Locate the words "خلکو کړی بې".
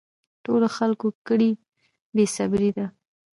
0.77-2.25